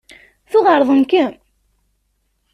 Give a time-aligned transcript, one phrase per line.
[0.51, 1.33] Tuɣ εerḍen-kem?